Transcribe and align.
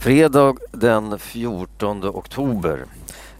Fredag 0.00 0.56
den 0.72 1.18
14 1.18 2.04
oktober. 2.04 2.84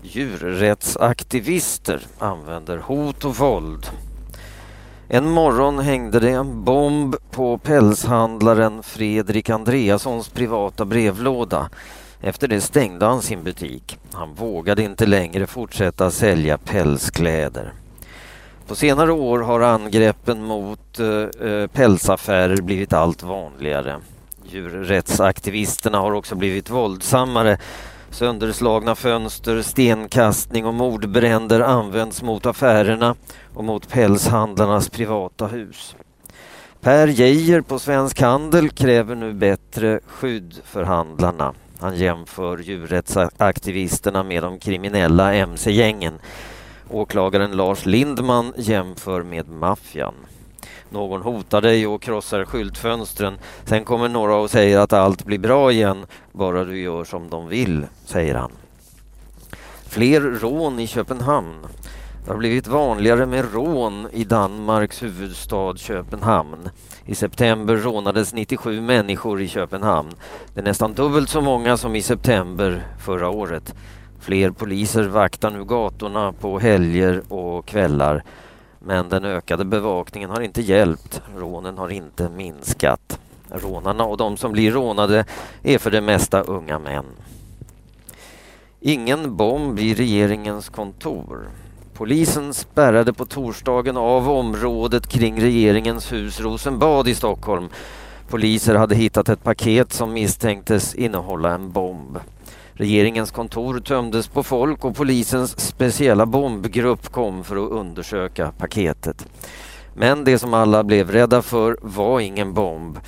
Djurrättsaktivister 0.02 2.00
använder 2.18 2.78
hot 2.78 3.24
och 3.24 3.36
våld. 3.36 3.86
En 5.08 5.30
morgon 5.30 5.78
hängde 5.78 6.20
det 6.20 6.30
en 6.30 6.64
bomb 6.64 7.16
på 7.30 7.58
pälshandlaren 7.58 8.82
Fredrik 8.82 9.50
Andreassons 9.50 10.28
privata 10.28 10.84
brevlåda. 10.84 11.70
Efter 12.20 12.48
det 12.48 12.60
stängde 12.60 13.06
han 13.06 13.22
sin 13.22 13.44
butik. 13.44 13.98
Han 14.12 14.34
vågade 14.34 14.82
inte 14.82 15.06
längre 15.06 15.46
fortsätta 15.46 16.10
sälja 16.10 16.58
pälskläder. 16.58 17.72
På 18.66 18.74
senare 18.74 19.12
år 19.12 19.38
har 19.38 19.60
angreppen 19.60 20.42
mot 20.42 20.98
eh, 20.98 21.06
eh 21.48 21.66
pälsaffärer 21.66 22.62
blivit 22.62 22.92
allt 22.92 23.22
vanligare. 23.22 24.00
Djurrättsaktivisterna 24.48 25.98
har 25.98 26.12
också 26.12 26.34
blivit 26.34 26.70
våldsammare. 26.70 27.58
Sönderslagna 28.10 28.94
fönster, 28.94 29.62
stenkastning 29.62 30.66
och 30.66 30.74
mordbränder 30.74 31.60
används 31.60 32.22
mot 32.22 32.46
affärerna 32.46 33.14
och 33.54 33.64
mot 33.64 33.88
pälshandlarnas 33.88 34.88
privata 34.88 35.46
hus. 35.46 35.96
Per 36.80 37.06
Geijer 37.06 37.60
på 37.60 37.78
Svensk 37.78 38.20
Handel 38.20 38.70
kräver 38.70 39.14
nu 39.14 39.32
bättre 39.32 40.00
skydd 40.06 40.54
för 40.64 40.84
handlarna. 40.84 41.54
Han 41.80 41.96
jämför 41.96 42.58
djurrättsaktivisterna 42.58 44.22
med 44.22 44.42
de 44.42 44.58
kriminella 44.58 45.34
mc-gängen. 45.34 46.18
Åklagaren 46.90 47.50
Lars 47.50 47.86
Lindman 47.86 48.52
jämför 48.56 49.22
med 49.22 49.48
maffian. 49.48 50.14
Någon 50.90 51.22
hotar 51.22 51.60
dig 51.60 51.86
och 51.86 52.02
krossar 52.02 52.44
skyltfönstren. 52.44 53.38
Sen 53.64 53.84
kommer 53.84 54.08
några 54.08 54.36
och 54.36 54.50
säger 54.50 54.78
att 54.78 54.92
allt 54.92 55.24
blir 55.24 55.38
bra 55.38 55.72
igen, 55.72 56.06
bara 56.32 56.64
du 56.64 56.80
gör 56.80 57.04
som 57.04 57.30
de 57.30 57.48
vill, 57.48 57.86
säger 58.04 58.34
han. 58.34 58.50
Fler 59.88 60.20
rån 60.20 60.78
i 60.78 60.86
Köpenhamn. 60.86 61.66
Det 62.24 62.30
har 62.30 62.38
blivit 62.38 62.66
vanligare 62.66 63.26
med 63.26 63.54
rån 63.54 64.08
i 64.12 64.24
Danmarks 64.24 65.02
huvudstad 65.02 65.76
Köpenhamn. 65.76 66.70
I 67.06 67.14
september 67.14 67.76
rånades 67.76 68.34
97 68.34 68.80
människor 68.80 69.42
i 69.42 69.48
Köpenhamn. 69.48 70.10
Det 70.54 70.60
är 70.60 70.64
nästan 70.64 70.94
dubbelt 70.94 71.28
så 71.28 71.40
många 71.40 71.76
som 71.76 71.96
i 71.96 72.02
september 72.02 72.86
förra 72.98 73.28
året. 73.28 73.74
Fler 74.20 74.50
poliser 74.50 75.04
vaktar 75.04 75.50
nu 75.50 75.64
gatorna 75.64 76.32
på 76.32 76.58
helger 76.58 77.22
och 77.28 77.66
kvällar. 77.66 78.22
Men 78.78 79.08
den 79.08 79.24
ökade 79.24 79.64
bevakningen 79.64 80.30
har 80.30 80.40
inte 80.40 80.62
hjälpt. 80.62 81.22
Rånen 81.36 81.78
har 81.78 81.88
inte 81.88 82.28
minskat. 82.28 83.20
Rånarna 83.50 84.04
och 84.04 84.16
de 84.16 84.36
som 84.36 84.52
blir 84.52 84.72
rånade 84.72 85.24
är 85.62 85.78
för 85.78 85.90
det 85.90 86.00
mesta 86.00 86.40
unga 86.40 86.78
män. 86.78 87.06
Ingen 88.80 89.36
bomb 89.36 89.78
i 89.78 89.94
regeringens 89.94 90.68
kontor. 90.68 91.48
Polisen 91.94 92.54
spärrade 92.54 93.12
på 93.12 93.24
torsdagen 93.24 93.96
av 93.96 94.30
området 94.30 95.06
kring 95.06 95.40
regeringens 95.40 96.12
hus 96.12 96.40
Rosenbad 96.40 97.08
i 97.08 97.14
Stockholm. 97.14 97.68
Poliser 98.28 98.74
hade 98.74 98.94
hittat 98.94 99.28
ett 99.28 99.42
paket 99.42 99.92
som 99.92 100.12
misstänktes 100.12 100.94
innehålla 100.94 101.54
en 101.54 101.72
bomb. 101.72 102.18
Regeringens 102.78 103.30
kontor 103.30 103.80
tömdes 103.80 104.28
på 104.28 104.42
folk 104.42 104.84
och 104.84 104.96
polisens 104.96 105.60
speciella 105.60 106.26
bombgrupp 106.26 107.08
kom 107.08 107.44
för 107.44 107.56
att 107.56 107.72
undersöka 107.72 108.52
paketet. 108.58 109.26
Men 109.94 110.24
det 110.24 110.38
som 110.38 110.54
alla 110.54 110.84
blev 110.84 111.10
rädda 111.10 111.42
för 111.42 111.78
var 111.82 112.20
ingen 112.20 112.54
bomb. 112.54 112.98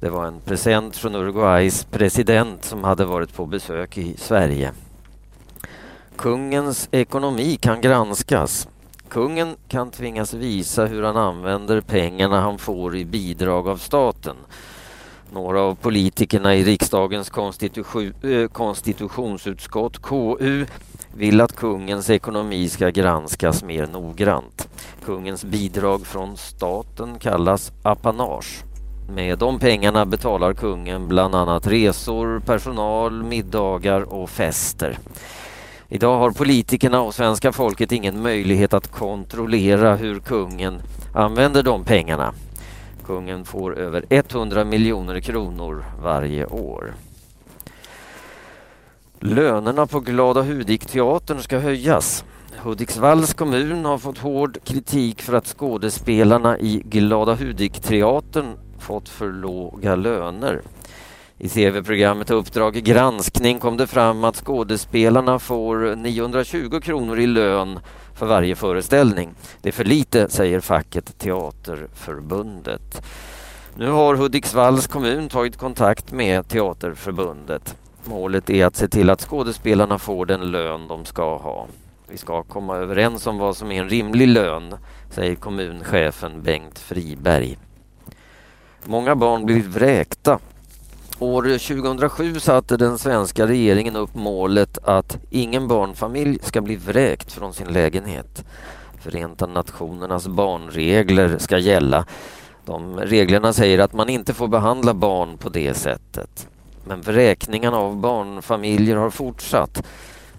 Det 0.00 0.08
var 0.08 0.26
en 0.26 0.40
present 0.40 0.96
från 0.96 1.14
Uruguays 1.14 1.84
president 1.84 2.64
som 2.64 2.84
hade 2.84 3.04
varit 3.04 3.34
på 3.34 3.46
besök 3.46 3.98
i 3.98 4.14
Sverige. 4.16 4.72
Kungens 6.16 6.88
ekonomi 6.90 7.56
kan 7.56 7.80
granskas. 7.80 8.68
Kungen 9.08 9.56
kan 9.68 9.90
tvingas 9.90 10.34
visa 10.34 10.86
hur 10.86 11.02
han 11.02 11.16
använder 11.16 11.80
pengarna 11.80 12.40
han 12.40 12.58
får 12.58 12.96
i 12.96 13.04
bidrag 13.04 13.68
av 13.68 13.76
staten. 13.76 14.36
Några 15.32 15.60
av 15.60 15.74
politikerna 15.74 16.54
i 16.54 16.64
riksdagens 16.64 17.30
konstitu- 17.30 18.42
eh, 18.42 18.48
konstitutionsutskott, 18.48 20.02
KU, 20.02 20.66
vill 21.14 21.40
att 21.40 21.56
kungens 21.56 22.10
ekonomi 22.10 22.68
ska 22.68 22.88
granskas 22.88 23.64
mer 23.64 23.86
noggrant. 23.86 24.68
Kungens 25.04 25.44
bidrag 25.44 26.06
från 26.06 26.36
staten 26.36 27.18
kallas 27.18 27.72
apanage. 27.82 28.64
Med 29.10 29.38
de 29.38 29.58
pengarna 29.58 30.06
betalar 30.06 30.54
kungen 30.54 31.08
bland 31.08 31.34
annat 31.34 31.66
resor, 31.66 32.40
personal, 32.40 33.22
middagar 33.22 34.00
och 34.00 34.30
fester. 34.30 34.98
Idag 35.88 36.18
har 36.18 36.30
politikerna 36.30 37.00
och 37.00 37.14
svenska 37.14 37.52
folket 37.52 37.92
ingen 37.92 38.22
möjlighet 38.22 38.74
att 38.74 38.90
kontrollera 38.90 39.96
hur 39.96 40.20
kungen 40.20 40.82
använder 41.14 41.62
de 41.62 41.84
pengarna. 41.84 42.34
Kungen 43.08 43.44
får 43.44 43.78
över 43.78 44.04
100 44.08 44.64
miljoner 44.64 45.20
kronor 45.20 45.84
varje 46.02 46.46
år. 46.46 46.94
Lönerna 49.20 49.86
på 49.86 50.00
Glada 50.00 50.42
Hudik-teatern 50.42 51.42
ska 51.42 51.58
höjas. 51.58 52.24
Hudiksvalls 52.62 53.34
kommun 53.34 53.84
har 53.84 53.98
fått 53.98 54.18
hård 54.18 54.58
kritik 54.64 55.22
för 55.22 55.32
att 55.32 55.46
skådespelarna 55.46 56.58
i 56.58 56.82
Glada 56.84 57.34
Hudik-teatern 57.34 58.54
fått 58.78 59.08
för 59.08 59.32
låga 59.32 59.96
löner. 59.96 60.62
I 61.38 61.48
tv-programmet 61.48 62.30
Uppdrag 62.30 62.74
granskning 62.74 63.58
kom 63.58 63.76
det 63.76 63.86
fram 63.86 64.24
att 64.24 64.36
skådespelarna 64.36 65.38
får 65.38 65.96
920 65.96 66.80
kronor 66.80 67.18
i 67.18 67.26
lön 67.26 67.78
för 68.14 68.26
varje 68.26 68.56
föreställning. 68.56 69.34
Det 69.62 69.68
är 69.68 69.72
för 69.72 69.84
lite, 69.84 70.28
säger 70.28 70.60
facket 70.60 71.18
Teaterförbundet. 71.18 72.87
Nu 73.78 73.90
har 73.90 74.14
Hudiksvalls 74.14 74.86
kommun 74.86 75.28
tagit 75.28 75.56
kontakt 75.56 76.12
med 76.12 76.48
Teaterförbundet. 76.48 77.76
Målet 78.04 78.50
är 78.50 78.66
att 78.66 78.76
se 78.76 78.88
till 78.88 79.10
att 79.10 79.22
skådespelarna 79.22 79.98
får 79.98 80.26
den 80.26 80.40
lön 80.50 80.88
de 80.88 81.04
ska 81.04 81.36
ha. 81.36 81.66
Vi 82.08 82.16
ska 82.16 82.42
komma 82.42 82.76
överens 82.76 83.26
om 83.26 83.38
vad 83.38 83.56
som 83.56 83.72
är 83.72 83.82
en 83.82 83.88
rimlig 83.88 84.28
lön, 84.28 84.74
säger 85.10 85.34
kommunchefen 85.34 86.42
Bengt 86.42 86.78
Friberg. 86.78 87.58
Många 88.84 89.16
barn 89.16 89.46
blir 89.46 89.62
vräkta 89.62 90.38
År 91.18 91.42
2007 91.42 92.40
satte 92.40 92.76
den 92.76 92.98
svenska 92.98 93.46
regeringen 93.46 93.96
upp 93.96 94.14
målet 94.14 94.78
att 94.82 95.18
ingen 95.30 95.68
barnfamilj 95.68 96.38
ska 96.42 96.60
bli 96.60 96.76
vräkt 96.76 97.32
från 97.32 97.54
sin 97.54 97.72
lägenhet. 97.72 98.44
Förenta 99.00 99.46
nationernas 99.46 100.28
barnregler 100.28 101.38
ska 101.38 101.58
gälla. 101.58 102.06
De 102.68 103.00
reglerna 103.00 103.52
säger 103.52 103.78
att 103.78 103.92
man 103.92 104.08
inte 104.08 104.34
får 104.34 104.48
behandla 104.48 104.94
barn 104.94 105.38
på 105.38 105.48
det 105.48 105.74
sättet. 105.74 106.48
Men 106.84 107.00
vräkningarna 107.00 107.76
av 107.76 107.96
barnfamiljer 107.96 108.96
har 108.96 109.10
fortsatt. 109.10 109.86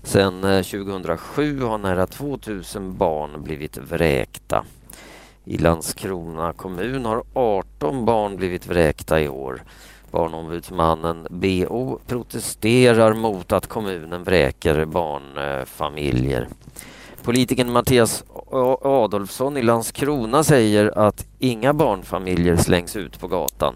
Sedan 0.03 0.41
2007 0.41 1.61
eh, 1.61 1.69
har 1.69 1.77
nära 1.77 2.07
2000 2.07 2.97
barn 2.97 3.43
blivit 3.43 3.77
vräkta. 3.77 4.65
I 5.45 5.57
Landskrona 5.57 6.53
kommun 6.53 7.05
har 7.05 7.23
18 7.33 8.05
barn 8.05 8.35
blivit 8.35 8.67
vräkta 8.67 9.21
i 9.21 9.29
år. 9.29 9.63
Barnombudsmannen 10.11 11.27
BO 11.29 11.99
protesterar 12.07 13.13
mot 13.13 13.51
att 13.51 13.67
kommunen 13.67 14.23
vräker 14.23 14.85
barnfamiljer. 14.85 16.47
Politikern 17.29 17.71
Mattias 17.71 18.23
Adolfsson 18.81 19.57
i 19.57 19.61
Landskrona 19.61 20.43
säger 20.43 20.97
att 20.97 21.27
inga 21.39 21.73
barnfamiljer 21.73 22.55
slängs 22.55 22.95
ut 22.95 23.19
på 23.19 23.27
gatan. 23.27 23.73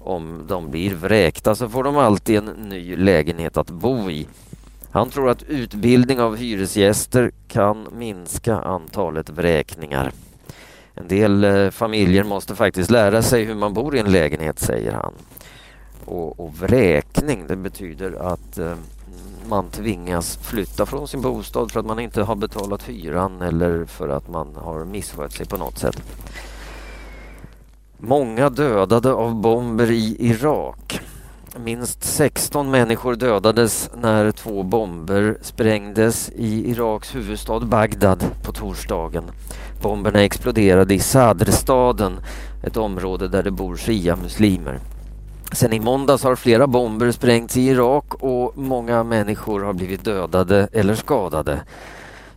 Om 0.00 0.44
de 0.48 0.70
blir 0.70 0.94
vräkta 0.94 1.54
så 1.54 1.68
får 1.68 1.84
de 1.84 1.96
alltid 1.96 2.36
en 2.36 2.44
ny 2.44 2.96
lägenhet 2.96 3.56
att 3.56 3.70
bo 3.70 4.10
i. 4.10 4.26
Han 4.90 5.10
tror 5.10 5.30
att 5.30 5.42
utbildning 5.42 6.20
av 6.20 6.36
hyresgäster 6.36 7.30
kan 7.48 7.88
minska 7.92 8.56
antalet 8.56 9.30
vräkningar. 9.30 10.12
En 10.94 11.08
del 11.08 11.44
eh, 11.44 11.70
familjer 11.70 12.24
måste 12.24 12.54
faktiskt 12.56 12.90
lära 12.90 13.22
sig 13.22 13.44
hur 13.44 13.54
man 13.54 13.74
bor 13.74 13.96
i 13.96 14.00
en 14.00 14.12
lägenhet, 14.12 14.58
säger 14.58 14.92
han. 14.92 15.12
Och, 16.04 16.40
och 16.40 16.54
vräkning, 16.58 17.46
det 17.46 17.56
betyder 17.56 18.32
att 18.32 18.58
eh, 18.58 18.74
man 19.50 19.70
tvingas 19.70 20.36
flytta 20.36 20.86
från 20.86 21.08
sin 21.08 21.20
bostad 21.20 21.72
för 21.72 21.80
att 21.80 21.86
man 21.86 21.98
inte 21.98 22.22
har 22.22 22.36
betalat 22.36 22.82
hyran 22.82 23.42
eller 23.42 23.84
för 23.84 24.08
att 24.08 24.28
man 24.28 24.56
har 24.56 24.84
misskött 24.84 25.32
sig 25.32 25.46
på 25.46 25.56
något 25.56 25.78
sätt. 25.78 26.02
Många 27.98 28.50
dödade 28.50 29.12
av 29.12 29.34
bomber 29.34 29.90
i 29.90 30.16
Irak. 30.18 31.00
Minst 31.56 32.04
16 32.04 32.70
människor 32.70 33.14
dödades 33.14 33.90
när 33.96 34.30
två 34.30 34.62
bomber 34.62 35.38
sprängdes 35.42 36.30
i 36.34 36.70
Iraks 36.70 37.14
huvudstad 37.14 37.60
Bagdad 37.60 38.24
på 38.44 38.52
torsdagen. 38.52 39.24
Bomberna 39.82 40.22
exploderade 40.22 40.94
i 40.94 40.98
Sadrstaden, 40.98 42.20
ett 42.62 42.76
område 42.76 43.28
där 43.28 43.42
det 43.42 43.50
bor 43.50 43.76
shia-muslimer. 43.76 44.78
Sen 45.52 45.72
i 45.72 45.80
måndags 45.80 46.24
har 46.24 46.36
flera 46.36 46.66
bomber 46.66 47.10
sprängts 47.10 47.56
i 47.56 47.68
Irak 47.68 48.14
och 48.14 48.58
många 48.58 49.04
människor 49.04 49.60
har 49.60 49.72
blivit 49.72 50.04
dödade 50.04 50.68
eller 50.72 50.94
skadade. 50.94 51.62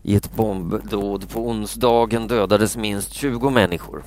I 0.01 0.15
ett 0.15 0.35
bombdåd 0.35 1.29
på 1.29 1.47
onsdagen 1.47 2.27
dödades 2.27 2.77
minst 2.77 3.13
20 3.13 3.49
människor. 3.49 4.03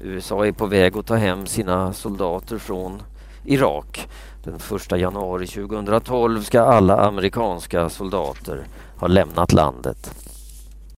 USA 0.00 0.46
är 0.46 0.52
på 0.52 0.66
väg 0.66 0.96
att 0.96 1.06
ta 1.06 1.14
hem 1.14 1.46
sina 1.46 1.92
soldater 1.92 2.58
från 2.58 3.02
Irak. 3.44 4.08
Den 4.44 4.54
1 4.54 4.98
januari 4.98 5.46
2012 5.46 6.42
ska 6.42 6.60
alla 6.60 6.96
amerikanska 6.96 7.88
soldater 7.88 8.64
ha 8.96 9.08
lämnat 9.08 9.52
landet. 9.52 10.14